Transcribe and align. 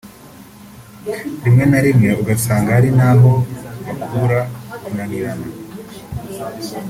rimwe 1.43 1.63
na 1.71 1.79
rimwe 1.85 2.09
ugasanga 2.21 2.69
ari 2.79 2.89
naho 2.97 3.31
bakura 3.97 4.39
kunanirana 4.83 5.47